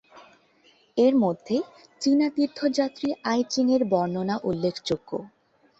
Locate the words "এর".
0.97-1.13, 3.75-3.83